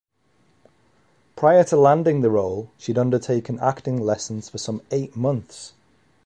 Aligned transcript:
Prior 1.35 1.63
to 1.65 1.77
landing 1.77 2.21
the 2.21 2.31
role 2.31 2.71
she 2.79 2.91
had 2.91 2.97
undertaken 2.97 3.59
acting 3.59 4.01
lessons 4.01 4.49
for 4.49 4.57
some 4.57 4.81
eight 4.89 5.15
months. 5.15 5.73